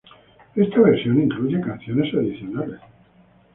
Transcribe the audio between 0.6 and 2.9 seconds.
versión incluye canciones adicionales.